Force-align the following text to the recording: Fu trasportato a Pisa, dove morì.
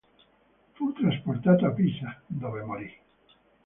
Fu 0.73 0.93
trasportato 0.93 1.67
a 1.67 1.73
Pisa, 1.73 2.19
dove 2.25 2.63
morì. 2.63 2.91